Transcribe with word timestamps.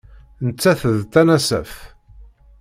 Nettat 0.45 0.81
d 0.99 1.01
tanasaft. 1.13 1.81